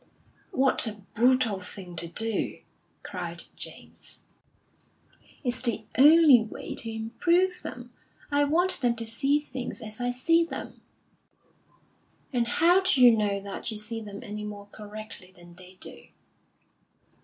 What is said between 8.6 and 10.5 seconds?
them to see things as I see